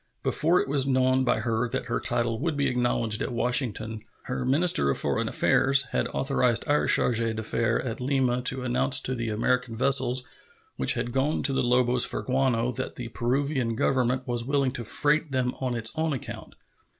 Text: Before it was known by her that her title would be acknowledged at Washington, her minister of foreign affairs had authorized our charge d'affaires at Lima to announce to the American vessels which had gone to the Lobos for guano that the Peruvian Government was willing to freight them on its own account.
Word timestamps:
Before 0.23 0.59
it 0.59 0.67
was 0.67 0.87
known 0.87 1.23
by 1.23 1.41
her 1.41 1.69
that 1.69 1.85
her 1.85 1.99
title 1.99 2.39
would 2.39 2.57
be 2.57 2.65
acknowledged 2.65 3.21
at 3.21 3.31
Washington, 3.31 4.01
her 4.23 4.43
minister 4.43 4.89
of 4.89 4.97
foreign 4.97 5.27
affairs 5.27 5.83
had 5.91 6.07
authorized 6.07 6.63
our 6.67 6.87
charge 6.87 7.19
d'affaires 7.19 7.85
at 7.85 8.01
Lima 8.01 8.41
to 8.41 8.63
announce 8.63 8.99
to 9.01 9.13
the 9.13 9.29
American 9.29 9.75
vessels 9.75 10.23
which 10.75 10.95
had 10.95 11.13
gone 11.13 11.43
to 11.43 11.53
the 11.53 11.61
Lobos 11.61 12.03
for 12.03 12.23
guano 12.23 12.71
that 12.71 12.95
the 12.95 13.09
Peruvian 13.09 13.75
Government 13.75 14.25
was 14.27 14.43
willing 14.43 14.71
to 14.71 14.83
freight 14.83 15.31
them 15.31 15.53
on 15.59 15.75
its 15.75 15.95
own 15.95 16.13
account. 16.13 16.55